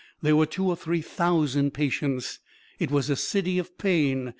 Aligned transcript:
there 0.23 0.35
were 0.35 0.47
two 0.47 0.65
or 0.65 0.75
three 0.75 0.99
thousand 1.03 1.75
patients; 1.75 2.39
it 2.79 2.89
was 2.89 3.07
a 3.07 3.15
City 3.15 3.59
of 3.59 3.77
Pain. 3.77 4.29